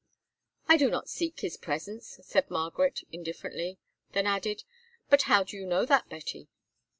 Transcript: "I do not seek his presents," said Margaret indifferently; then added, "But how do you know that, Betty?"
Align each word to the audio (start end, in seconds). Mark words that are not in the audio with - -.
"I 0.67 0.77
do 0.77 0.89
not 0.89 1.09
seek 1.09 1.41
his 1.41 1.57
presents," 1.57 2.19
said 2.25 2.49
Margaret 2.49 3.03
indifferently; 3.11 3.77
then 4.13 4.25
added, 4.25 4.63
"But 5.11 5.21
how 5.29 5.43
do 5.43 5.55
you 5.55 5.63
know 5.67 5.85
that, 5.85 6.09
Betty?" 6.09 6.49